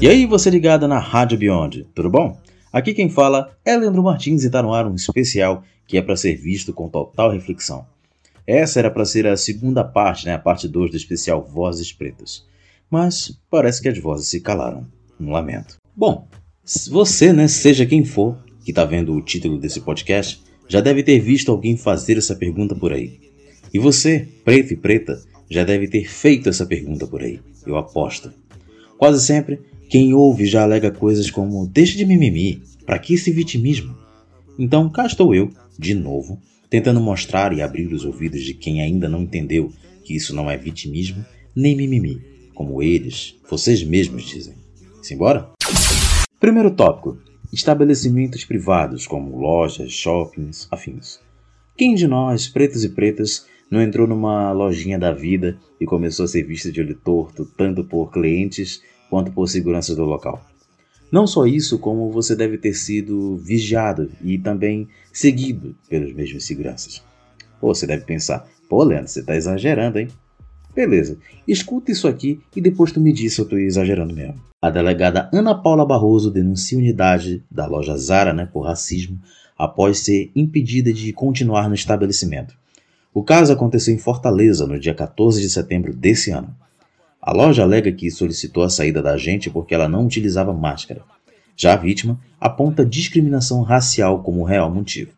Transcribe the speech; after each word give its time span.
E 0.00 0.06
aí, 0.06 0.26
você 0.26 0.48
ligada 0.48 0.86
na 0.86 1.00
Rádio 1.00 1.36
Beyond, 1.36 1.88
tudo 1.92 2.08
bom? 2.08 2.40
Aqui 2.72 2.94
quem 2.94 3.10
fala 3.10 3.50
é 3.64 3.76
Leandro 3.76 4.00
Martins 4.00 4.44
e 4.44 4.46
está 4.46 4.62
no 4.62 4.72
ar 4.72 4.86
um 4.86 4.94
especial 4.94 5.64
que 5.88 5.98
é 5.98 6.02
para 6.02 6.14
ser 6.16 6.36
visto 6.36 6.72
com 6.72 6.88
total 6.88 7.32
reflexão. 7.32 7.84
Essa 8.46 8.78
era 8.78 8.92
para 8.92 9.04
ser 9.04 9.26
a 9.26 9.36
segunda 9.36 9.82
parte, 9.82 10.26
né, 10.26 10.34
a 10.34 10.38
parte 10.38 10.68
2 10.68 10.92
do 10.92 10.96
especial 10.96 11.44
Vozes 11.44 11.92
Pretas. 11.92 12.44
Mas 12.88 13.36
parece 13.50 13.82
que 13.82 13.88
as 13.88 13.98
vozes 13.98 14.28
se 14.28 14.40
calaram. 14.40 14.86
Um 15.18 15.32
lamento. 15.32 15.78
Bom, 15.96 16.28
você, 16.88 17.32
né, 17.32 17.48
seja 17.48 17.84
quem 17.84 18.04
for, 18.04 18.38
que 18.64 18.70
está 18.70 18.84
vendo 18.84 19.12
o 19.14 19.20
título 19.20 19.58
desse 19.58 19.80
podcast, 19.80 20.40
já 20.68 20.80
deve 20.80 21.02
ter 21.02 21.18
visto 21.18 21.50
alguém 21.50 21.76
fazer 21.76 22.16
essa 22.16 22.36
pergunta 22.36 22.76
por 22.76 22.92
aí. 22.92 23.18
E 23.74 23.80
você, 23.80 24.28
preto 24.44 24.72
e 24.74 24.76
preta, 24.76 25.20
já 25.50 25.64
deve 25.64 25.88
ter 25.88 26.08
feito 26.08 26.48
essa 26.48 26.66
pergunta 26.66 27.06
por 27.06 27.22
aí, 27.22 27.40
eu 27.66 27.76
aposto. 27.76 28.32
Quase 28.98 29.24
sempre, 29.24 29.60
quem 29.88 30.14
ouve 30.14 30.46
já 30.46 30.62
alega 30.62 30.90
coisas 30.90 31.30
como: 31.30 31.66
deixa 31.66 31.96
de 31.96 32.04
mimimi, 32.04 32.62
para 32.84 32.98
que 32.98 33.14
esse 33.14 33.30
vitimismo? 33.30 33.96
Então 34.58 34.88
cá 34.88 35.06
estou 35.06 35.34
eu, 35.34 35.50
de 35.78 35.94
novo, 35.94 36.40
tentando 36.70 37.00
mostrar 37.00 37.52
e 37.52 37.62
abrir 37.62 37.92
os 37.92 38.04
ouvidos 38.04 38.42
de 38.42 38.54
quem 38.54 38.80
ainda 38.80 39.08
não 39.08 39.22
entendeu 39.22 39.72
que 40.04 40.14
isso 40.14 40.34
não 40.34 40.50
é 40.50 40.56
vitimismo 40.56 41.24
nem 41.54 41.74
mimimi, 41.74 42.20
como 42.54 42.82
eles, 42.82 43.34
vocês 43.48 43.82
mesmos 43.82 44.24
dizem. 44.24 44.54
Simbora? 45.02 45.50
Primeiro 46.38 46.70
tópico: 46.70 47.18
estabelecimentos 47.52 48.44
privados 48.44 49.06
como 49.06 49.38
lojas, 49.38 49.92
shoppings, 49.92 50.68
afins. 50.70 51.18
Quem 51.76 51.94
de 51.94 52.06
nós, 52.06 52.48
pretos 52.48 52.84
e 52.84 52.88
pretas, 52.88 53.46
não 53.70 53.82
entrou 53.82 54.06
numa 54.06 54.52
lojinha 54.52 54.98
da 54.98 55.12
vida 55.12 55.58
e 55.80 55.84
começou 55.84 56.24
a 56.24 56.28
ser 56.28 56.42
vista 56.44 56.70
de 56.70 56.80
olho 56.80 56.94
torto 56.94 57.44
tanto 57.56 57.84
por 57.84 58.10
clientes 58.10 58.82
quanto 59.10 59.32
por 59.32 59.48
segurança 59.48 59.94
do 59.94 60.04
local? 60.04 60.44
Não 61.10 61.26
só 61.26 61.46
isso, 61.46 61.78
como 61.78 62.10
você 62.10 62.34
deve 62.34 62.58
ter 62.58 62.74
sido 62.74 63.36
vigiado 63.36 64.10
e 64.22 64.38
também 64.38 64.88
seguido 65.12 65.76
pelos 65.88 66.12
mesmos 66.12 66.44
seguranças. 66.44 67.02
Pô, 67.60 67.74
você 67.74 67.86
deve 67.86 68.04
pensar, 68.04 68.46
pô, 68.68 68.82
Leandro, 68.82 69.08
você 69.08 69.20
está 69.20 69.36
exagerando, 69.36 69.98
hein? 69.98 70.08
Beleza, 70.74 71.16
escuta 71.48 71.90
isso 71.90 72.06
aqui 72.06 72.40
e 72.54 72.60
depois 72.60 72.92
tu 72.92 73.00
me 73.00 73.12
diz 73.12 73.34
se 73.34 73.40
eu 73.40 73.44
estou 73.44 73.58
exagerando 73.58 74.14
mesmo. 74.14 74.42
A 74.60 74.68
delegada 74.68 75.30
Ana 75.32 75.54
Paula 75.54 75.86
Barroso 75.86 76.30
denuncia 76.30 76.76
unidade 76.76 77.42
da 77.50 77.66
loja 77.66 77.96
Zara 77.96 78.34
né, 78.34 78.46
por 78.52 78.66
racismo 78.66 79.18
após 79.56 80.00
ser 80.00 80.30
impedida 80.34 80.92
de 80.92 81.12
continuar 81.12 81.68
no 81.68 81.74
estabelecimento. 81.74 82.54
O 83.16 83.22
caso 83.22 83.50
aconteceu 83.50 83.94
em 83.94 83.98
Fortaleza 83.98 84.66
no 84.66 84.78
dia 84.78 84.92
14 84.92 85.40
de 85.40 85.48
setembro 85.48 85.94
desse 85.94 86.30
ano. 86.30 86.54
A 87.18 87.32
loja 87.32 87.62
alega 87.62 87.90
que 87.90 88.10
solicitou 88.10 88.62
a 88.62 88.68
saída 88.68 89.00
da 89.00 89.12
agente 89.12 89.48
porque 89.48 89.74
ela 89.74 89.88
não 89.88 90.04
utilizava 90.04 90.52
máscara. 90.52 91.00
Já 91.56 91.72
a 91.72 91.76
vítima 91.76 92.20
aponta 92.38 92.84
discriminação 92.84 93.62
racial 93.62 94.22
como 94.22 94.44
real 94.44 94.70
motivo. 94.70 95.12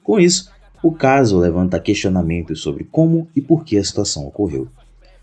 Com 0.00 0.20
isso, 0.20 0.48
o 0.80 0.92
caso 0.92 1.40
levanta 1.40 1.80
questionamentos 1.80 2.60
sobre 2.60 2.84
como 2.84 3.26
e 3.34 3.40
por 3.40 3.64
que 3.64 3.76
a 3.76 3.82
situação 3.82 4.28
ocorreu. 4.28 4.68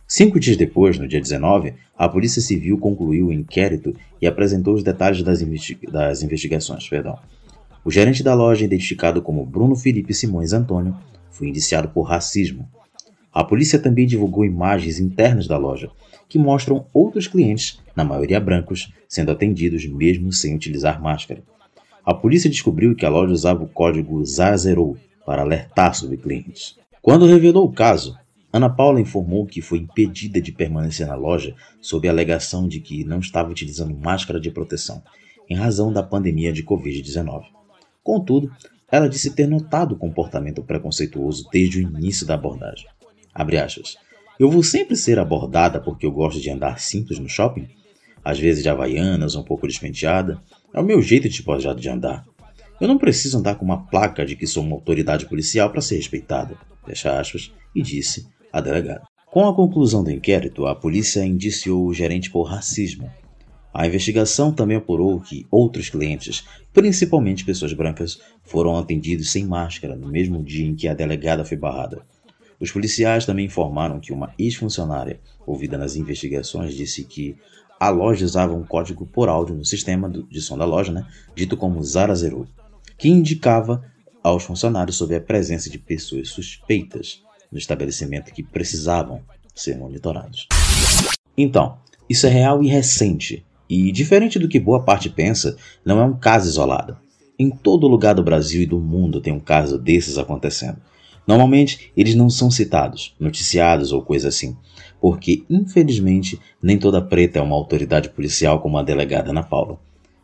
Cinco 0.06 0.38
dias 0.38 0.58
depois, 0.58 1.00
no 1.00 1.08
dia 1.08 1.22
19, 1.22 1.76
a 1.98 2.10
Polícia 2.10 2.42
Civil 2.42 2.78
concluiu 2.78 3.28
o 3.28 3.34
inquérito 3.34 3.96
e 4.22 4.28
apresentou 4.28 4.74
os 4.74 4.84
detalhes 4.84 5.24
das, 5.24 5.40
das 5.90 6.22
investigações. 6.22 6.90
Perdão. 6.90 7.18
O 7.86 7.90
gerente 7.90 8.22
da 8.22 8.34
loja, 8.34 8.66
identificado 8.66 9.22
como 9.22 9.46
Bruno 9.46 9.78
Felipe 9.78 10.14
Simões 10.14 10.52
Antônio, 10.52 10.94
foi 11.38 11.50
indiciado 11.50 11.90
por 11.90 12.04
racismo. 12.04 12.68
A 13.32 13.44
polícia 13.44 13.78
também 13.78 14.08
divulgou 14.08 14.44
imagens 14.44 15.00
internas 15.00 15.48
da 15.48 15.58
loja, 15.58 15.92
que 16.28 16.40
mostram 16.40 16.88
outros 16.92 17.28
clientes, 17.28 17.80
na 17.96 18.04
maioria 18.04 18.40
brancos, 18.40 18.92
sendo 19.08 19.32
atendidos 19.32 19.86
mesmo 19.86 20.34
sem 20.34 20.56
utilizar 20.56 21.02
máscara. 21.02 21.44
A 22.04 22.14
polícia 22.14 22.50
descobriu 22.50 22.96
que 22.96 23.06
a 23.06 23.10
loja 23.10 23.32
usava 23.32 23.64
o 23.64 23.68
código 23.68 24.26
ZAZEROU 24.26 24.98
para 25.26 25.44
alertar 25.44 25.94
sobre 25.94 26.18
clientes. 26.18 26.76
Quando 27.02 27.28
revelou 27.28 27.66
o 27.66 27.72
caso, 27.72 28.18
Ana 28.52 28.70
Paula 28.70 29.00
informou 29.00 29.46
que 29.46 29.62
foi 29.62 29.80
impedida 29.80 30.42
de 30.42 30.52
permanecer 30.52 31.06
na 31.06 31.16
loja 31.16 31.54
sob 31.80 32.08
a 32.08 32.12
alegação 32.12 32.68
de 32.68 32.80
que 32.80 33.04
não 33.04 33.20
estava 33.20 33.52
utilizando 33.52 33.96
máscara 33.96 34.40
de 34.40 34.50
proteção, 34.50 35.04
em 35.50 35.56
razão 35.56 35.94
da 35.94 36.02
pandemia 36.02 36.52
de 36.52 36.64
Covid-19. 36.64 37.44
Contudo, 38.04 38.52
ela 38.92 39.10
disse 39.10 39.36
ter 39.36 39.48
notado 39.48 39.94
o 39.94 39.98
comportamento 39.98 40.64
preconceituoso 40.64 41.48
desde 41.52 41.80
o 41.80 41.82
início 41.82 42.26
da 42.26 42.36
abordagem. 42.36 42.88
Aspas, 43.34 43.98
eu 44.40 44.50
vou 44.50 44.64
sempre 44.64 44.96
ser 44.96 45.20
abordada 45.20 45.80
porque 45.80 46.06
eu 46.06 46.12
gosto 46.12 46.40
de 46.40 46.50
andar 46.50 46.80
simples 46.80 47.20
no 47.20 47.28
shopping? 47.28 47.68
Às 48.24 48.40
vezes 48.40 48.64
de 48.64 48.70
havaianas, 48.70 49.36
um 49.36 49.44
pouco 49.44 49.68
despenteada. 49.68 50.42
É 50.74 50.80
o 50.80 50.84
meu 50.84 51.02
jeito 51.02 51.30
de 51.30 51.44
pojado 51.44 51.80
de 51.80 51.90
andar. 51.90 52.26
Eu 52.80 52.88
não 52.88 52.98
preciso 52.98 53.38
andar 53.40 53.56
com 53.56 53.66
uma 53.66 53.88
placa 53.88 54.26
de 54.26 54.36
que 54.36 54.46
sou 54.46 54.64
uma 54.64 54.76
autoridade 54.76 55.26
policial 55.26 55.70
para 55.70 55.82
ser 55.82 55.96
respeitada. 55.96 56.56
Fecha 56.86 57.20
aspas, 57.20 57.52
e 57.76 57.82
disse 57.82 58.28
a 58.52 58.62
delegada. 58.62 59.04
Com 59.32 59.48
a 59.48 59.56
conclusão 59.56 60.04
do 60.04 60.12
inquérito, 60.12 60.66
a 60.66 60.76
polícia 60.76 61.26
indiciou 61.26 61.86
o 61.86 61.94
gerente 61.94 62.30
por 62.30 62.44
racismo. 62.44 63.10
A 63.74 63.86
investigação 63.86 64.52
também 64.52 64.78
apurou 64.78 65.20
que 65.20 65.46
outros 65.52 65.90
clientes, 65.90 66.44
principalmente 66.74 67.46
pessoas 67.46 67.74
brancas, 67.74 68.20
foram 68.44 68.78
atendidos 68.78 69.32
sem 69.32 69.46
máscara 69.46 69.96
no 69.96 70.08
mesmo 70.08 70.44
dia 70.44 70.66
em 70.66 70.76
que 70.76 70.88
a 70.88 70.94
delegada 70.94 71.46
foi 71.46 71.58
barrada. 71.58 72.02
Os 72.60 72.72
policiais 72.72 73.26
também 73.26 73.46
informaram 73.46 74.00
que 74.00 74.12
uma 74.12 74.34
ex-funcionária, 74.38 75.20
ouvida 75.46 75.78
nas 75.78 75.96
investigações, 75.96 76.74
disse 76.74 77.04
que 77.04 77.38
a 77.80 77.90
loja 77.90 78.26
usava 78.26 78.56
um 78.56 78.64
código 78.64 79.06
por 79.06 79.30
áudio 79.30 79.56
no 79.56 79.64
sistema 79.64 80.10
de 80.10 80.42
som 80.42 80.58
da 80.58 80.66
loja, 80.66 80.92
né, 80.92 81.06
dito 81.36 81.56
como 81.56 81.84
Zara 81.84 82.16
Zero, 82.16 82.48
que 82.98 83.10
indicava 83.10 83.84
aos 84.24 84.44
funcionários 84.44 84.98
sobre 84.98 85.16
a 85.16 85.22
presença 85.22 85.70
de 85.70 85.78
pessoas 85.78 86.30
suspeitas 86.30 87.22
no 87.52 87.58
estabelecimento 87.58 88.34
que 88.34 88.42
precisavam 88.42 89.22
ser 89.54 89.78
monitorados. 89.78 90.48
Então, 91.38 91.78
isso 92.10 92.26
é 92.26 92.30
real 92.30 92.64
e 92.64 92.68
recente, 92.68 93.46
e 93.70 93.92
diferente 93.92 94.40
do 94.40 94.48
que 94.48 94.60
boa 94.60 94.82
parte 94.82 95.10
pensa, 95.10 95.58
não 95.84 96.00
é 96.00 96.06
um 96.06 96.18
caso 96.18 96.50
isolado. 96.50 96.98
Em 97.38 97.50
todo 97.50 97.88
lugar 97.88 98.16
do 98.16 98.24
Brasil 98.24 98.62
e 98.62 98.66
do 98.66 98.80
mundo 98.80 99.22
tem 99.22 99.34
um 99.34 99.40
caso 99.40 99.78
desses 99.78 100.18
acontecendo. 100.18 100.78
Normalmente, 101.28 101.92
eles 101.96 102.16
não 102.16 102.30
são 102.30 102.50
citados, 102.50 103.14
noticiados 103.20 103.92
ou 103.92 104.02
coisa 104.02 104.30
assim, 104.30 104.56
porque, 105.02 105.44
infelizmente, 105.50 106.40
nem 106.64 106.78
toda 106.78 107.02
preta 107.02 107.40
é 107.40 107.42
uma 107.42 107.56
autoridade 107.56 108.10
policial 108.10 108.62
como 108.62 108.78
a 108.78 108.84
delegada 108.84 109.32
Ana 109.32 109.44
Paula. 109.44 109.78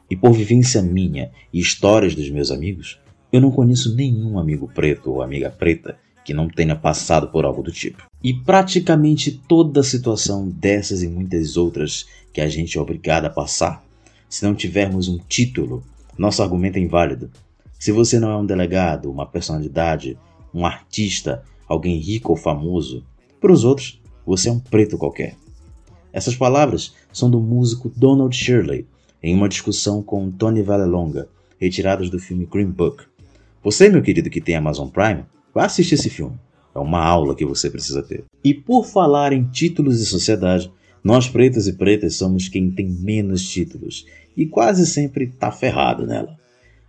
E 0.09 0.15
por 0.15 0.31
vivência 0.31 0.81
minha 0.81 1.31
e 1.51 1.59
histórias 1.59 2.15
dos 2.15 2.29
meus 2.29 2.51
amigos, 2.51 2.99
eu 3.31 3.41
não 3.41 3.51
conheço 3.51 3.95
nenhum 3.95 4.39
amigo 4.39 4.71
preto 4.73 5.11
ou 5.11 5.21
amiga 5.21 5.49
preta 5.49 5.97
que 6.23 6.33
não 6.33 6.47
tenha 6.47 6.75
passado 6.75 7.27
por 7.27 7.45
algo 7.45 7.61
do 7.61 7.71
tipo. 7.71 8.03
E 8.23 8.33
praticamente 8.33 9.31
toda 9.31 9.83
situação 9.83 10.47
dessas 10.47 11.03
e 11.03 11.07
muitas 11.07 11.57
outras 11.57 12.07
que 12.31 12.41
a 12.41 12.47
gente 12.47 12.77
é 12.77 12.81
obrigado 12.81 13.25
a 13.25 13.29
passar, 13.29 13.83
se 14.29 14.43
não 14.43 14.55
tivermos 14.55 15.07
um 15.07 15.17
título, 15.17 15.83
nosso 16.17 16.41
argumento 16.41 16.77
é 16.77 16.81
inválido. 16.81 17.29
Se 17.77 17.91
você 17.91 18.19
não 18.19 18.31
é 18.31 18.37
um 18.37 18.45
delegado, 18.45 19.11
uma 19.11 19.25
personalidade, 19.25 20.17
um 20.53 20.65
artista, 20.65 21.43
alguém 21.67 21.97
rico 21.97 22.31
ou 22.31 22.37
famoso, 22.37 23.03
para 23.39 23.51
os 23.51 23.63
outros, 23.63 24.01
você 24.25 24.49
é 24.49 24.51
um 24.51 24.59
preto 24.59 24.97
qualquer. 24.97 25.35
Essas 26.11 26.35
palavras 26.35 26.93
são 27.11 27.29
do 27.29 27.39
músico 27.39 27.91
Donald 27.95 28.35
Shirley, 28.35 28.87
em 29.21 29.35
uma 29.35 29.49
discussão 29.49 30.01
com 30.01 30.31
Tony 30.31 30.61
Vallelonga, 30.61 31.27
retiradas 31.59 32.09
do 32.09 32.19
filme 32.19 32.45
Green 32.45 32.69
Book. 32.69 33.03
Você, 33.63 33.89
meu 33.89 34.01
querido 34.01 34.29
que 34.29 34.41
tem 34.41 34.55
Amazon 34.55 34.89
Prime, 34.89 35.25
Vá 35.53 35.65
assistir 35.65 35.95
esse 35.95 36.09
filme. 36.09 36.37
É 36.73 36.79
uma 36.79 37.03
aula 37.03 37.35
que 37.35 37.45
você 37.45 37.69
precisa 37.69 38.01
ter. 38.01 38.23
E 38.43 38.53
por 38.53 38.85
falar 38.85 39.31
em 39.31 39.43
títulos 39.43 39.99
de 39.99 40.05
sociedade, 40.05 40.71
nós 41.03 41.29
pretos 41.29 41.67
e 41.67 41.73
pretas 41.73 42.15
somos 42.15 42.47
quem 42.47 42.71
tem 42.71 42.87
menos 42.87 43.47
títulos 43.47 44.05
e 44.35 44.47
quase 44.47 44.87
sempre 44.87 45.27
tá 45.27 45.51
ferrado 45.51 46.07
nela. 46.07 46.35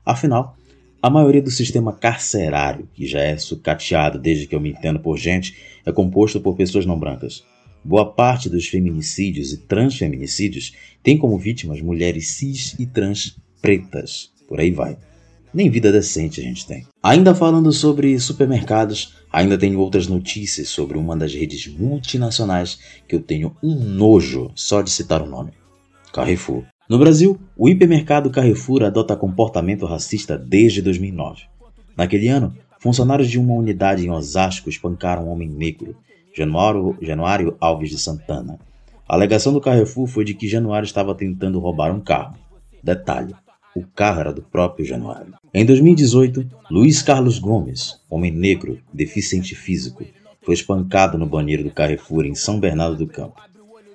Afinal, 0.06 0.56
a 1.02 1.10
maioria 1.10 1.42
do 1.42 1.50
sistema 1.50 1.92
carcerário, 1.92 2.88
que 2.94 3.06
já 3.06 3.20
é 3.20 3.36
sucateado 3.36 4.18
desde 4.18 4.46
que 4.46 4.54
eu 4.54 4.60
me 4.60 4.70
entendo 4.70 5.00
por 5.00 5.18
gente, 5.18 5.54
é 5.84 5.92
composto 5.92 6.40
por 6.40 6.56
pessoas 6.56 6.86
não 6.86 6.98
brancas. 6.98 7.44
Boa 7.84 8.10
parte 8.10 8.48
dos 8.48 8.66
feminicídios 8.66 9.52
e 9.52 9.58
transfeminicídios 9.58 10.72
tem 11.02 11.18
como 11.18 11.36
vítimas 11.36 11.82
mulheres 11.82 12.28
cis 12.28 12.74
e 12.78 12.86
trans 12.86 13.36
pretas. 13.60 14.32
Por 14.48 14.58
aí 14.58 14.70
vai 14.70 14.96
nem 15.54 15.70
vida 15.70 15.92
decente 15.92 16.40
a 16.40 16.44
gente 16.44 16.66
tem. 16.66 16.84
Ainda 17.02 17.34
falando 17.34 17.70
sobre 17.70 18.18
supermercados, 18.18 19.14
ainda 19.32 19.56
tenho 19.56 19.78
outras 19.78 20.08
notícias 20.08 20.68
sobre 20.68 20.98
uma 20.98 21.16
das 21.16 21.32
redes 21.32 21.68
multinacionais 21.68 22.78
que 23.06 23.14
eu 23.14 23.20
tenho 23.20 23.56
um 23.62 23.74
nojo 23.76 24.50
só 24.56 24.82
de 24.82 24.90
citar 24.90 25.22
o 25.22 25.26
nome: 25.26 25.52
Carrefour. 26.12 26.64
No 26.88 26.98
Brasil, 26.98 27.40
o 27.56 27.68
hipermercado 27.68 28.30
Carrefour 28.30 28.82
adota 28.82 29.16
comportamento 29.16 29.86
racista 29.86 30.36
desde 30.36 30.82
2009. 30.82 31.44
Naquele 31.96 32.28
ano, 32.28 32.54
funcionários 32.78 33.30
de 33.30 33.38
uma 33.38 33.54
unidade 33.54 34.04
em 34.04 34.10
Osasco 34.10 34.68
espancaram 34.68 35.26
um 35.26 35.30
homem 35.30 35.48
negro 35.48 35.96
Januário, 36.36 36.98
Januário 37.00 37.56
Alves 37.60 37.90
de 37.90 37.98
Santana. 37.98 38.58
A 39.08 39.14
alegação 39.14 39.52
do 39.52 39.60
Carrefour 39.60 40.06
foi 40.06 40.24
de 40.24 40.34
que 40.34 40.48
Januário 40.48 40.84
estava 40.84 41.14
tentando 41.14 41.60
roubar 41.60 41.94
um 41.94 42.00
carro. 42.00 42.36
Detalhe: 42.82 43.34
o 43.74 43.84
carro 43.86 44.20
era 44.20 44.32
do 44.32 44.42
próprio 44.42 44.84
Januário. 44.84 45.34
Em 45.56 45.64
2018, 45.64 46.50
Luiz 46.68 47.00
Carlos 47.00 47.38
Gomes, 47.38 48.00
homem 48.10 48.32
negro, 48.32 48.80
deficiente 48.92 49.54
físico, 49.54 50.04
foi 50.42 50.52
espancado 50.52 51.16
no 51.16 51.26
banheiro 51.26 51.62
do 51.62 51.70
Carrefour 51.70 52.24
em 52.24 52.34
São 52.34 52.58
Bernardo 52.58 52.96
do 52.96 53.06
Campo. 53.06 53.40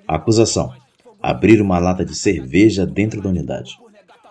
A 0.07 0.15
acusação: 0.15 0.71
abrir 1.21 1.61
uma 1.61 1.77
lata 1.77 2.05
de 2.05 2.15
cerveja 2.15 2.85
dentro 2.85 3.21
da 3.21 3.27
unidade. 3.27 3.77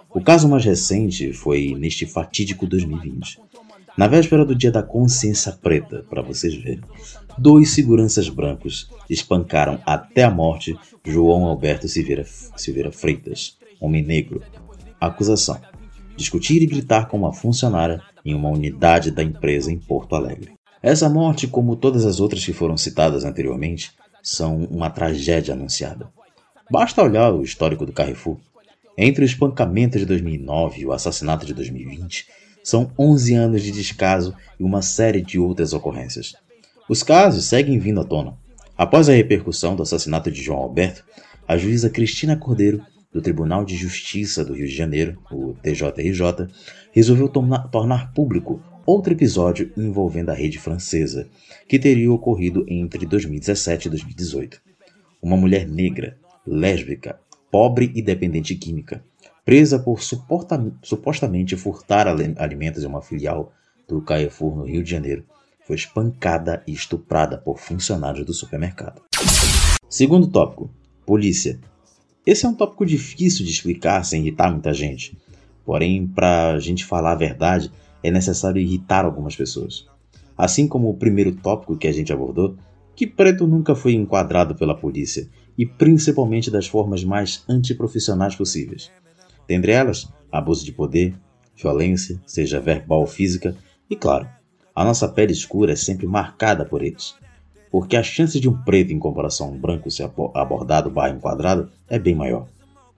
O 0.09 0.23
caso 0.23 0.49
mais 0.49 0.65
recente 0.65 1.35
foi 1.35 1.75
neste 1.79 2.07
fatídico 2.07 2.67
2020. 2.67 3.39
Na 3.95 4.07
véspera 4.07 4.43
do 4.43 4.55
dia 4.55 4.73
da 4.73 4.83
consciência 4.83 5.53
preta, 5.53 6.07
para 6.09 6.23
vocês 6.23 6.55
verem, 6.55 6.81
dois 7.37 7.73
seguranças 7.73 8.31
brancos 8.31 8.89
espancaram 9.11 9.79
até 9.85 10.25
a 10.25 10.31
morte 10.31 10.75
João 11.05 11.45
Alberto 11.45 11.89
Silveira, 11.89 12.25
Silveira 12.57 12.91
Freitas, 12.91 13.59
homem 13.79 14.03
negro. 14.03 14.43
acusação: 14.99 15.61
discutir 16.19 16.61
e 16.61 16.67
gritar 16.67 17.07
com 17.07 17.17
uma 17.17 17.33
funcionária 17.33 18.03
em 18.25 18.35
uma 18.35 18.51
unidade 18.51 19.11
da 19.11 19.23
empresa 19.23 19.73
em 19.73 19.79
Porto 19.79 20.15
Alegre. 20.15 20.53
Essa 20.83 21.09
morte, 21.09 21.47
como 21.47 21.77
todas 21.77 22.05
as 22.05 22.21
outras 22.21 22.45
que 22.45 22.53
foram 22.53 22.77
citadas 22.77 23.25
anteriormente, 23.25 23.93
são 24.23 24.65
uma 24.65 24.91
tragédia 24.91 25.55
anunciada. 25.55 26.09
Basta 26.71 27.03
olhar 27.03 27.33
o 27.33 27.43
histórico 27.43 27.87
do 27.87 27.93
Carrefour. 27.93 28.37
Entre 28.97 29.23
o 29.23 29.25
espancamento 29.25 29.97
de 29.97 30.05
2009 30.05 30.81
e 30.81 30.87
o 30.87 30.93
assassinato 30.93 31.47
de 31.47 31.55
2020, 31.55 32.27
são 32.65 32.91
11 32.99 33.35
anos 33.35 33.63
de 33.63 33.71
descaso 33.71 34.35
e 34.59 34.65
uma 34.65 34.83
série 34.83 35.23
de 35.23 35.39
outras 35.39 35.73
ocorrências. 35.73 36.35
Os 36.89 37.03
casos 37.03 37.45
seguem 37.45 37.79
vindo 37.79 38.01
à 38.01 38.05
tona. 38.05 38.35
Após 38.77 39.09
a 39.09 39.13
repercussão 39.13 39.77
do 39.77 39.83
assassinato 39.83 40.31
de 40.31 40.43
João 40.43 40.59
Alberto, 40.59 41.05
a 41.47 41.57
juíza 41.57 41.89
Cristina 41.89 42.37
Cordeiro, 42.37 42.83
do 43.13 43.23
Tribunal 43.23 43.65
de 43.65 43.77
Justiça 43.77 44.45
do 44.45 44.55
Rio 44.55 44.67
de 44.67 44.75
Janeiro, 44.75 45.19
o 45.31 45.55
TJRJ, 45.55 46.49
resolveu 46.93 47.29
tornar 47.29 48.13
público 48.13 48.63
outro 48.85 49.13
episódio 49.13 49.71
envolvendo 49.77 50.31
a 50.31 50.35
rede 50.35 50.59
francesa, 50.59 51.29
que 51.69 51.79
teria 51.79 52.13
ocorrido 52.13 52.65
entre 52.69 53.07
2017 53.07 53.87
e 53.87 53.91
2018. 53.91 54.61
Uma 55.23 55.37
mulher 55.37 55.67
negra, 55.67 56.17
lésbica, 56.47 57.19
pobre 57.51 57.91
e 57.95 58.03
dependente 58.03 58.55
química, 58.55 59.03
presa 59.45 59.79
por 59.79 60.01
supostamente 60.83 61.57
furtar 61.57 62.07
alimentos 62.07 62.83
em 62.83 62.87
uma 62.87 63.03
filial 63.03 63.53
do 63.89 64.03
Carrefour 64.03 64.57
no 64.57 64.65
Rio 64.65 64.85
de 64.85 64.91
Janeiro, 64.91 65.25
foi 65.67 65.77
espancada 65.77 66.63
e 66.67 66.73
estuprada 66.73 67.37
por 67.37 67.59
funcionários 67.59 68.25
do 68.25 68.33
supermercado. 68.33 69.03
Segundo 69.89 70.27
tópico: 70.27 70.71
polícia. 71.05 71.59
Esse 72.29 72.45
é 72.45 72.49
um 72.51 72.55
tópico 72.55 72.85
difícil 72.85 73.43
de 73.43 73.51
explicar 73.51 74.05
sem 74.05 74.21
irritar 74.21 74.51
muita 74.51 74.75
gente. 74.75 75.17
Porém, 75.65 76.07
para 76.07 76.51
a 76.51 76.61
gente 76.61 76.85
falar 76.85 77.13
a 77.13 77.15
verdade, 77.15 77.73
é 78.03 78.11
necessário 78.11 78.61
irritar 78.61 79.07
algumas 79.07 79.35
pessoas. 79.35 79.87
Assim 80.37 80.69
como 80.69 80.91
o 80.91 80.95
primeiro 80.99 81.35
tópico 81.35 81.75
que 81.75 81.89
a 81.89 81.93
gente 81.93 82.13
abordou, 82.13 82.55
que 82.95 83.07
preto 83.07 83.47
nunca 83.47 83.75
foi 83.75 83.95
enquadrado 83.95 84.55
pela 84.55 84.77
polícia, 84.77 85.27
e 85.57 85.65
principalmente 85.65 86.51
das 86.51 86.67
formas 86.67 87.03
mais 87.03 87.43
antiprofissionais 87.49 88.37
possíveis. 88.37 88.93
Dentre 89.49 89.73
elas, 89.73 90.07
abuso 90.31 90.67
de 90.67 90.73
poder, 90.73 91.15
violência, 91.57 92.21
seja 92.27 92.61
verbal 92.61 93.01
ou 93.01 93.07
física, 93.07 93.57
e 93.89 93.97
claro, 93.97 94.29
a 94.75 94.85
nossa 94.85 95.09
pele 95.09 95.33
escura 95.33 95.73
é 95.73 95.77
sempre 95.77 96.07
marcada 96.07 96.63
por 96.63 96.83
eles. 96.83 97.15
Porque 97.71 97.97
a 97.97 98.03
chance 98.03 98.41
de 98.41 98.49
um 98.49 98.57
preto 98.63 98.93
em 98.93 98.99
comparação 98.99 99.49
a 99.49 99.51
um 99.51 99.59
branco 99.59 99.91
ser 99.91 100.11
abordado 100.35 100.91
barra 100.91 101.11
enquadrado 101.11 101.69
é 101.89 101.99
bem 101.99 102.15
maior. 102.15 102.47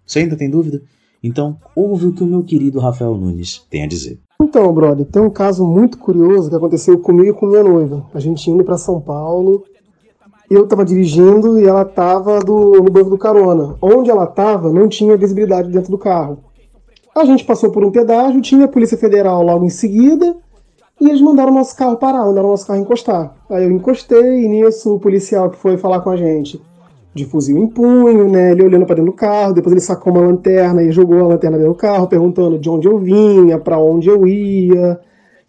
Você 0.07 0.21
ainda 0.21 0.37
tem 0.37 0.51
dúvida? 0.51 0.83
Então, 1.23 1.57
ouve 1.77 2.07
o 2.07 2.13
que 2.13 2.23
o 2.23 2.27
meu 2.27 2.43
querido 2.43 2.81
Rafael 2.81 3.15
Nunes 3.15 3.65
tem 3.71 3.85
a 3.85 3.87
dizer. 3.87 4.19
Então, 4.41 4.73
brother, 4.73 5.05
tem 5.07 5.21
um 5.21 5.31
caso 5.31 5.67
muito 5.67 5.99
curioso 5.99 6.49
que 6.49 6.57
aconteceu 6.57 6.99
comigo 6.99 7.29
e 7.29 7.33
com 7.33 7.47
minha 7.47 7.63
noiva. 7.63 8.07
A 8.15 8.21
gente 8.21 8.51
indo 8.51 8.65
para 8.65 8.79
São 8.79 9.01
Paulo, 9.01 9.65
eu 10.51 10.65
estava 10.65 10.85
dirigindo 10.85 11.59
e 11.61 11.67
ela 11.67 11.83
estava 11.83 12.41
no 12.41 12.83
banco 12.85 13.11
do 13.11 13.19
carona. 13.19 13.77
Onde 13.83 14.11
ela 14.11 14.25
estava 14.25 14.73
não 14.73 14.89
tinha 14.89 15.17
visibilidade 15.17 15.71
dentro 15.71 15.91
do 15.91 15.99
carro. 15.99 16.39
A 17.15 17.25
gente 17.25 17.45
passou 17.45 17.71
por 17.71 17.85
um 17.85 17.91
pedágio, 17.91 18.41
tinha 18.41 18.65
a 18.65 18.69
Polícia 18.69 18.97
Federal 18.97 19.43
logo 19.43 19.65
em 19.65 19.71
seguida 19.71 20.37
e 21.01 21.09
eles 21.09 21.21
mandaram 21.21 21.53
nosso 21.53 21.75
carro 21.75 21.97
parar, 21.97 22.27
mandaram 22.27 22.51
nosso 22.51 22.67
carro 22.67 22.81
encostar. 22.81 23.35
Aí 23.49 23.65
eu 23.65 23.71
encostei 23.71 24.45
e 24.45 24.49
nisso 24.49 24.95
o 24.95 25.01
policial 25.01 25.49
que 25.51 25.57
foi 25.57 25.79
falar 25.79 26.01
com 26.01 26.11
a 26.11 26.17
gente, 26.17 26.61
de 27.15 27.25
fuzil 27.25 27.57
em 27.57 27.67
punho, 27.67 28.29
né? 28.29 28.53
Ele 28.53 28.65
olhando 28.65 28.85
para 28.85 28.97
dentro 28.97 29.11
do 29.11 29.17
carro, 29.17 29.55
depois 29.55 29.73
ele 29.73 29.81
sacou 29.81 30.13
uma 30.13 30.27
lanterna 30.27 30.83
e 30.83 30.93
jogou 30.93 31.21
a 31.21 31.29
lanterna 31.29 31.57
dentro 31.57 31.73
do 31.73 31.79
carro, 31.79 32.07
perguntando 32.07 32.59
de 32.59 32.69
onde 32.69 32.87
eu 32.87 32.99
vinha, 32.99 33.59
para 33.59 33.79
onde 33.79 34.09
eu 34.09 34.27
ia, 34.27 35.01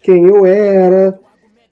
quem 0.01 0.25
eu 0.25 0.45
era. 0.45 1.19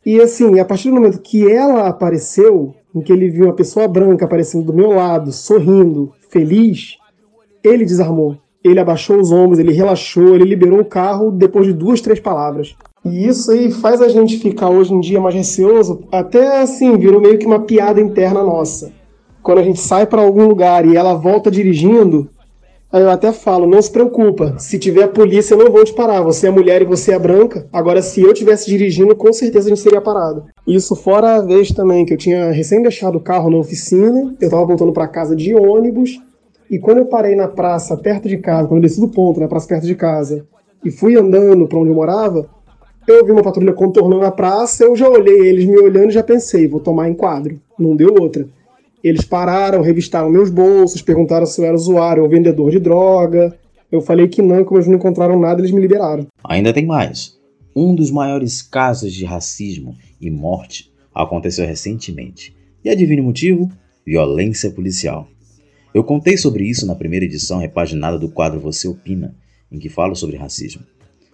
E 0.06 0.20
assim, 0.20 0.60
a 0.60 0.66
partir 0.66 0.90
do 0.90 0.96
momento 0.96 1.20
que 1.20 1.50
ela 1.50 1.88
apareceu, 1.88 2.74
em 2.94 3.02
que 3.02 3.14
ele 3.14 3.30
viu 3.30 3.46
uma 3.46 3.54
pessoa 3.54 3.88
branca 3.88 4.26
aparecendo 4.26 4.66
do 4.66 4.74
meu 4.74 4.92
lado, 4.92 5.32
sorrindo, 5.32 6.12
feliz, 6.30 6.98
ele 7.64 7.86
desarmou. 7.86 8.38
Ele 8.62 8.80
abaixou 8.80 9.18
os 9.18 9.32
ombros, 9.32 9.58
ele 9.58 9.72
relaxou, 9.72 10.36
ele 10.36 10.44
liberou 10.44 10.82
o 10.82 10.86
carro 10.86 11.32
depois 11.32 11.66
de 11.66 11.74
duas, 11.74 12.02
três 12.02 12.20
palavras. 12.20 12.76
E 13.06 13.28
isso 13.28 13.52
aí 13.52 13.72
faz 13.72 14.02
a 14.02 14.10
gente 14.10 14.38
ficar 14.38 14.70
hoje 14.70 14.94
em 14.94 15.00
dia 15.00 15.22
mais 15.22 15.34
receoso, 15.34 16.02
até 16.12 16.62
assim, 16.62 16.98
virou 16.98 17.22
meio 17.22 17.38
que 17.38 17.46
uma 17.46 17.62
piada 17.62 18.02
interna 18.02 18.44
nossa. 18.44 18.92
Quando 19.42 19.60
a 19.60 19.64
gente 19.64 19.80
sai 19.80 20.06
para 20.06 20.22
algum 20.22 20.48
lugar 20.48 20.86
e 20.86 20.98
ela 20.98 21.14
volta 21.14 21.50
dirigindo, 21.50 22.30
aí 22.92 23.02
eu 23.02 23.10
até 23.10 23.32
falo, 23.32 23.66
não 23.66 23.82
se 23.82 23.90
preocupa, 23.90 24.56
se 24.58 24.78
tiver 24.78 25.08
polícia 25.08 25.56
não 25.56 25.72
vão 25.72 25.86
te 25.86 25.94
parar, 25.94 26.22
você 26.22 26.48
é 26.48 26.52
mulher 26.52 26.82
e 26.82 26.86
você 26.86 27.14
é 27.14 27.20
branca. 27.20 27.68
Agora 27.72 28.02
se 28.02 28.22
eu 28.22 28.34
tivesse 28.34 28.70
dirigindo, 28.70 29.16
com 29.16 29.32
certeza 29.32 29.68
a 29.68 29.70
gente 29.70 29.82
seria 29.82 30.02
parado. 30.02 30.44
Isso 30.68 30.94
fora 30.96 31.38
a 31.38 31.42
vez 31.42 31.72
também 31.72 32.06
que 32.06 32.14
eu 32.14 32.18
tinha 32.18 32.52
recém 32.52 32.82
deixado 32.82 33.18
o 33.18 33.22
carro 33.22 33.50
na 33.50 33.58
oficina, 33.58 34.36
eu 34.42 34.50
tava 34.50 34.66
voltando 34.66 34.92
para 34.92 35.08
casa 35.08 35.36
de 35.36 35.56
ônibus, 35.56 36.22
e 36.70 36.78
quando 36.78 37.00
eu 37.00 37.06
parei 37.06 37.36
na 37.36 37.48
praça 37.48 37.96
perto 37.96 38.28
de 38.28 38.38
casa, 38.38 38.68
quando 38.68 38.80
eu 38.80 38.84
desci 38.84 39.00
do 39.00 39.08
ponto, 39.08 39.40
na 39.40 39.48
praça 39.48 39.68
perto 39.68 39.88
de 39.88 39.96
casa, 39.96 40.46
e 40.84 40.92
fui 40.92 41.18
andando 41.18 41.68
para 41.68 41.80
onde 41.80 41.90
eu 41.90 41.96
morava, 41.96 42.48
eu 43.12 43.26
vi 43.26 43.32
uma 43.32 43.44
patrulha 43.44 43.74
contornando 43.74 44.26
a 44.26 44.32
praça, 44.32 44.84
eu 44.84 44.96
já 44.96 45.08
olhei 45.08 45.48
eles 45.48 45.66
me 45.66 45.78
olhando 45.78 46.10
e 46.10 46.14
já 46.14 46.24
pensei, 46.24 46.68
vou 46.68 46.80
tomar 46.80 47.10
enquadro. 47.10 47.60
Não 47.78 47.96
deu 47.96 48.16
outra. 48.20 48.48
Eles 49.04 49.24
pararam, 49.24 49.82
revistaram 49.82 50.30
meus 50.30 50.50
bolsos, 50.50 51.02
perguntaram 51.02 51.46
se 51.46 51.62
eu 51.62 51.66
era 51.66 51.76
usuário 51.76 52.24
ou 52.24 52.30
vendedor 52.30 52.70
de 52.70 52.80
droga. 52.80 53.58
Eu 53.92 54.02
falei 54.02 54.28
que 54.28 54.42
não, 54.42 54.64
como 54.64 54.78
eles 54.78 54.88
não 54.88 54.96
encontraram 54.96 55.40
nada, 55.40 55.62
eles 55.62 55.72
me 55.72 55.82
liberaram. 55.82 56.28
Ainda 56.44 56.74
tem 56.74 56.86
mais. 56.86 57.38
Um 57.76 57.96
dos 57.96 58.12
maiores 58.12 58.62
casos 58.62 59.14
de 59.14 59.26
racismo 59.26 59.96
e 60.20 60.30
morte 60.30 60.92
aconteceu 61.16 61.66
recentemente. 61.66 62.56
E 62.84 62.90
adivinha 62.90 63.22
o 63.22 63.26
motivo? 63.26 63.70
Violência 64.06 64.70
policial. 64.72 65.28
Eu 65.94 66.04
contei 66.04 66.38
sobre 66.38 66.66
isso 66.66 66.86
na 66.86 66.96
primeira 66.96 67.26
edição 67.26 67.58
repaginada 67.58 68.20
do 68.20 68.30
quadro 68.30 68.60
Você 68.60 68.88
Opina, 68.88 69.36
em 69.72 69.80
que 69.80 69.90
falo 69.90 70.16
sobre 70.16 70.38
racismo. 70.38 70.84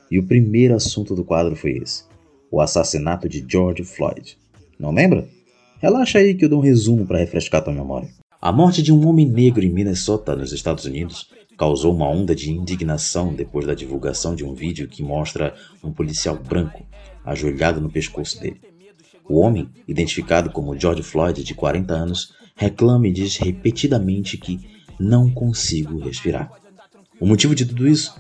E 0.09 0.19
o 0.19 0.23
primeiro 0.23 0.75
assunto 0.75 1.15
do 1.15 1.23
quadro 1.23 1.55
foi 1.55 1.77
esse: 1.77 2.03
o 2.51 2.61
assassinato 2.61 3.27
de 3.27 3.45
George 3.47 3.83
Floyd. 3.83 4.37
Não 4.79 4.91
lembra? 4.91 5.27
Relaxa 5.79 6.19
aí 6.19 6.33
que 6.33 6.45
eu 6.45 6.49
dou 6.49 6.59
um 6.59 6.63
resumo 6.63 7.05
para 7.05 7.19
refrescar 7.19 7.63
tua 7.63 7.73
memória. 7.73 8.09
A 8.41 8.51
morte 8.51 8.81
de 8.81 8.91
um 8.91 9.07
homem 9.07 9.27
negro 9.27 9.63
em 9.63 9.69
Minnesota, 9.69 10.35
nos 10.35 10.53
Estados 10.53 10.85
Unidos, 10.85 11.29
causou 11.57 11.93
uma 11.93 12.09
onda 12.09 12.35
de 12.35 12.51
indignação 12.51 13.33
depois 13.33 13.65
da 13.65 13.73
divulgação 13.73 14.35
de 14.35 14.43
um 14.43 14.53
vídeo 14.53 14.87
que 14.87 15.01
mostra 15.01 15.53
um 15.83 15.91
policial 15.91 16.37
branco 16.37 16.85
ajoelhado 17.23 17.81
no 17.81 17.89
pescoço 17.89 18.39
dele. 18.39 18.61
O 19.27 19.39
homem, 19.39 19.69
identificado 19.87 20.51
como 20.51 20.79
George 20.79 21.01
Floyd, 21.01 21.43
de 21.43 21.55
40 21.55 21.93
anos, 21.93 22.33
reclama 22.55 23.07
e 23.07 23.11
diz 23.11 23.37
repetidamente 23.37 24.37
que 24.37 24.59
não 24.99 25.29
consigo 25.29 25.99
respirar. 25.99 26.51
O 27.19 27.25
motivo 27.25 27.55
de 27.55 27.65
tudo 27.65 27.87
isso 27.87 28.13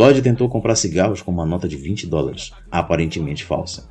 Floyd 0.00 0.22
tentou 0.22 0.48
comprar 0.48 0.76
cigarros 0.76 1.20
com 1.20 1.30
uma 1.30 1.44
nota 1.44 1.68
de 1.68 1.76
20 1.76 2.06
dólares, 2.06 2.52
aparentemente 2.70 3.44
falsa. 3.44 3.86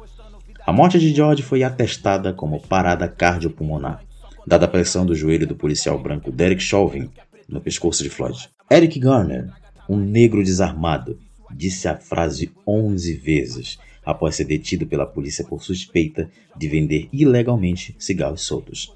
A 0.66 0.74
morte 0.74 0.98
de 0.98 1.14
George 1.14 1.44
foi 1.44 1.62
atestada 1.62 2.34
como 2.34 2.60
parada 2.60 3.08
cardiopulmonar, 3.08 4.04
dada 4.48 4.66
a 4.66 4.68
pressão 4.68 5.06
do 5.06 5.14
joelho 5.14 5.46
do 5.46 5.56
policial 5.56 6.02
branco 6.02 6.32
Derek 6.32 6.64
Chauvin 6.64 7.12
no 7.48 7.62
pescoço 7.62 8.02
de 8.02 8.10
Floyd. 8.10 8.50
Eric 8.72 8.98
Garner, 9.00 9.52
um 9.88 9.98
negro 9.98 10.44
desarmado, 10.44 11.20
disse 11.52 11.88
a 11.88 11.96
frase 11.96 12.52
11 12.66 13.14
vezes 13.14 13.78
após 14.04 14.34
ser 14.34 14.46
detido 14.46 14.88
pela 14.88 15.06
polícia 15.06 15.46
por 15.46 15.62
suspeita 15.62 16.28
de 16.58 16.68
vender 16.68 17.08
ilegalmente 17.14 17.96
cigarros 18.00 18.42
soltos. 18.42 18.92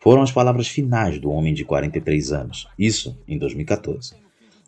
Foram 0.00 0.22
as 0.22 0.32
palavras 0.32 0.66
finais 0.66 1.20
do 1.20 1.30
homem 1.30 1.52
de 1.52 1.62
43 1.62 2.32
anos, 2.32 2.66
isso 2.78 3.14
em 3.28 3.36
2014 3.36 4.23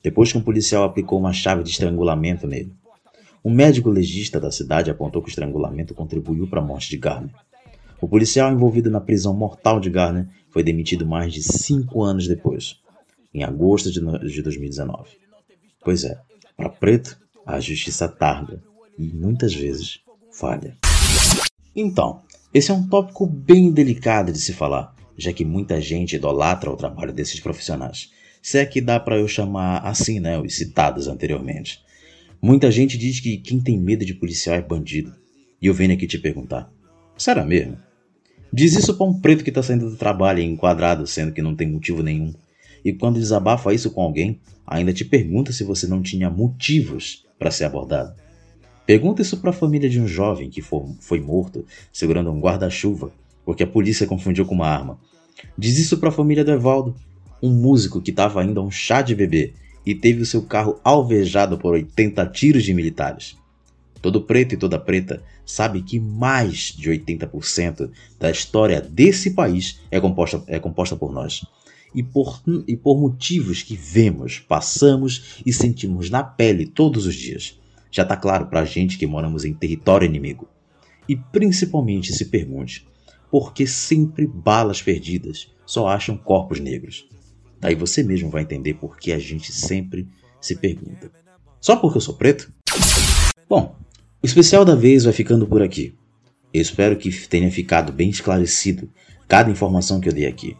depois 0.07 0.31
que 0.31 0.39
um 0.39 0.41
policial 0.41 0.85
aplicou 0.85 1.19
uma 1.19 1.33
chave 1.33 1.65
de 1.65 1.71
estrangulamento 1.71 2.47
nele. 2.47 2.73
Um 3.45 3.53
médico 3.53 3.91
legista 3.91 4.39
da 4.39 4.53
cidade 4.53 4.89
apontou 4.89 5.21
que 5.21 5.29
o 5.29 5.31
estrangulamento 5.31 5.97
contribuiu 5.97 6.47
para 6.47 6.61
a 6.61 6.65
morte 6.65 6.91
de 6.91 6.97
Garner. 6.97 7.35
O 8.01 8.07
policial 8.07 8.53
envolvido 8.53 8.89
na 8.89 9.01
prisão 9.01 9.35
mortal 9.35 9.81
de 9.81 9.91
Garner 9.91 10.29
foi 10.49 10.63
demitido 10.63 11.05
mais 11.05 11.33
de 11.33 11.43
cinco 11.43 12.05
anos 12.05 12.29
depois, 12.29 12.77
em 13.35 13.43
agosto 13.43 13.91
de 13.91 14.43
2019. 14.43 15.11
Pois 15.83 16.05
é, 16.05 16.17
para 16.57 16.69
preto, 16.69 17.19
a 17.45 17.59
justiça 17.59 18.07
tarda 18.07 18.63
e 18.97 19.09
muitas 19.09 19.53
vezes 19.53 19.99
falha. 20.31 20.77
Então, 21.75 22.23
esse 22.55 22.71
é 22.71 22.75
um 22.75 22.87
tópico 22.87 23.27
bem 23.27 23.73
delicado 23.73 24.31
de 24.31 24.39
se 24.39 24.53
falar, 24.53 24.95
já 25.19 25.33
que 25.33 25.45
muita 25.45 25.81
gente 25.81 26.15
idolatra 26.15 26.71
o 26.71 26.77
trabalho 26.77 27.13
desses 27.13 27.41
profissionais. 27.41 28.15
Se 28.47 28.59
é 28.59 28.65
que 28.65 28.81
dá 28.81 29.01
para 29.01 29.19
eu 29.19 29.27
chamar 29.27 29.79
assim, 29.79 30.21
né, 30.21 30.39
os 30.39 30.55
citados 30.55 31.09
anteriormente. 31.09 31.81
Muita 32.41 32.71
gente 32.71 32.97
diz 32.97 33.19
que 33.19 33.39
quem 33.39 33.59
tem 33.59 33.77
medo 33.77 34.05
de 34.05 34.15
policial 34.15 34.55
é 34.55 34.63
bandido. 34.63 35.13
E 35.61 35.67
eu 35.67 35.75
venho 35.75 35.93
aqui 35.93 36.07
te 36.07 36.17
perguntar: 36.17 36.73
será 37.17 37.45
mesmo? 37.45 37.77
Diz 38.53 38.77
isso 38.77 38.97
para 38.97 39.05
um 39.05 39.21
preto 39.21 39.43
que 39.43 39.51
está 39.51 39.65
saindo 39.65 39.91
do 39.91 39.97
trabalho 39.97 40.41
enquadrado, 40.41 41.09
sendo 41.09 41.33
que 41.33 41.43
não 41.43 41.57
tem 41.57 41.67
motivo 41.69 42.05
nenhum. 42.05 42.33
E 42.85 42.93
quando 42.93 43.19
desabafa 43.19 43.75
isso 43.75 43.91
com 43.91 44.01
alguém, 44.01 44.39
ainda 44.65 44.93
te 44.93 45.05
pergunta 45.05 45.53
se 45.53 45.65
você 45.65 45.89
não 45.89 46.01
tinha 46.01 46.31
motivos 46.31 47.27
para 47.37 47.51
ser 47.51 47.65
abordado. 47.65 48.15
Pergunta 48.87 49.23
isso 49.23 49.39
para 49.39 49.51
a 49.51 49.53
família 49.53 49.91
de 49.91 50.01
um 50.01 50.07
jovem 50.07 50.51
que 50.51 50.63
foi 50.63 51.19
morto 51.19 51.67
segurando 51.93 52.31
um 52.31 52.39
guarda-chuva 52.39 53.11
porque 53.45 53.65
a 53.65 53.67
polícia 53.67 54.07
confundiu 54.07 54.47
com 54.47 54.55
uma 54.55 54.69
arma. 54.69 55.01
Diz 55.59 55.79
isso 55.79 55.99
para 55.99 56.11
a 56.11 56.13
família 56.13 56.45
do 56.45 56.53
Evaldo, 56.53 56.95
um 57.43 57.51
músico 57.51 58.01
que 58.01 58.11
estava 58.11 58.41
ainda 58.41 58.61
a 58.61 58.63
um 58.63 58.71
chá 58.71 59.03
de 59.03 59.15
bebê 59.15 59.53
e 59.85 59.95
teve 59.95 60.23
o 60.23 60.27
seu 60.27 60.43
carro 60.43 60.81
alvejado 60.83 61.57
por 61.57 61.75
80 61.75 62.27
tiros 62.27 62.65
de 62.65 62.75
militares. 62.75 63.37
Todo 64.03 64.23
preto 64.23 64.55
e 64.55 64.57
toda 64.57 64.79
preta 64.79 65.23
sabe 65.45 65.83
que 65.83 65.99
mais 66.01 66.75
de 66.77 66.91
80% 66.91 67.91
da 68.19 68.31
história 68.31 68.81
desse 68.81 69.31
país 69.31 69.81
é 69.91 70.01
composta, 70.01 70.43
é 70.47 70.59
composta 70.59 70.97
por 70.97 71.13
nós. 71.13 71.45
E 71.95 72.03
por, 72.03 72.43
e 72.67 72.77
por 72.77 72.99
motivos 72.99 73.63
que 73.63 73.77
vemos, 73.77 74.39
passamos 74.39 75.41
e 75.47 75.53
sentimos 75.53 76.11
na 76.11 76.23
pele 76.23 76.67
todos 76.67 77.07
os 77.07 77.15
dias. 77.15 77.59
Já 77.91 78.03
está 78.03 78.17
claro 78.17 78.47
para 78.47 78.61
a 78.61 78.65
gente 78.65 78.99
que 78.99 79.07
moramos 79.07 79.45
em 79.45 79.55
território 79.55 80.05
inimigo. 80.05 80.49
E 81.09 81.17
principalmente 81.17 82.13
se 82.13 82.27
pergunte: 82.27 82.87
por 83.31 83.55
que 83.55 83.67
sempre 83.67 84.27
balas 84.27 84.83
perdidas 84.83 85.49
só 85.65 85.89
acham 85.89 86.17
corpos 86.17 86.61
negros? 86.61 87.09
Daí 87.61 87.75
você 87.75 88.03
mesmo 88.03 88.31
vai 88.31 88.43
entender 88.43 88.75
por 88.75 88.99
que 88.99 89.13
a 89.13 89.19
gente 89.19 89.53
sempre 89.53 90.09
se 90.41 90.57
pergunta: 90.57 91.11
só 91.61 91.77
porque 91.77 91.99
eu 91.99 92.03
sou 92.03 92.15
preto? 92.15 92.53
Bom, 93.49 93.77
o 94.23 94.27
especial 94.27 94.65
da 94.65 94.75
vez 94.75 95.05
vai 95.05 95.13
ficando 95.13 95.47
por 95.47 95.63
aqui. 95.63 95.95
Eu 96.53 96.63
espero 96.63 96.97
que 96.97 97.11
tenha 97.29 97.51
ficado 97.51 97.93
bem 97.93 98.09
esclarecido 98.09 98.91
cada 99.29 99.51
informação 99.51 100.01
que 100.01 100.09
eu 100.09 100.13
dei 100.13 100.27
aqui. 100.27 100.57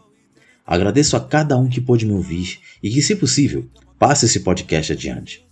Agradeço 0.65 1.15
a 1.15 1.19
cada 1.19 1.57
um 1.57 1.69
que 1.69 1.79
pôde 1.79 2.05
me 2.05 2.13
ouvir 2.13 2.59
e 2.83 2.89
que, 2.89 3.01
se 3.01 3.15
possível, 3.15 3.65
passe 3.97 4.25
esse 4.25 4.41
podcast 4.41 4.91
adiante. 4.91 5.45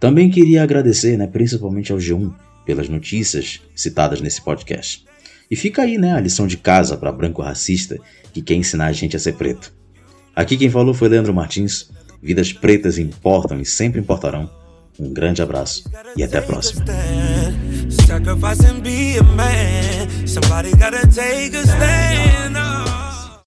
Também 0.00 0.30
queria 0.30 0.62
agradecer, 0.62 1.16
né, 1.16 1.26
principalmente 1.26 1.92
ao 1.92 1.98
G1, 1.98 2.34
pelas 2.66 2.88
notícias 2.88 3.60
citadas 3.74 4.20
nesse 4.20 4.42
podcast. 4.42 5.04
E 5.50 5.56
fica 5.56 5.82
aí, 5.82 5.96
né, 5.96 6.12
a 6.12 6.20
lição 6.20 6.46
de 6.46 6.56
casa 6.56 6.96
para 6.96 7.12
branco 7.12 7.40
racista 7.40 7.98
que 8.32 8.42
quer 8.42 8.54
ensinar 8.54 8.86
a 8.86 8.92
gente 8.92 9.16
a 9.16 9.20
ser 9.20 9.34
preto. 9.34 9.72
Aqui 10.38 10.56
quem 10.56 10.70
falou 10.70 10.94
foi 10.94 11.08
Leandro 11.08 11.34
Martins. 11.34 11.90
Vidas 12.22 12.52
pretas 12.52 12.96
importam 12.96 13.60
e 13.60 13.64
sempre 13.66 13.98
importarão. 13.98 14.48
Um 14.96 15.12
grande 15.12 15.42
abraço 15.42 15.90
e 16.16 16.22
até 16.22 16.38
a 16.38 16.42
próxima. 16.42 16.84
Sacrifice 18.06 18.64
and 18.64 18.78
be 18.80 19.18
a 19.18 19.22
man. 19.24 20.28
Somebody 20.28 20.70
gotta 20.76 21.04
take 21.08 21.56
a 21.56 21.62
stand. 21.62 22.07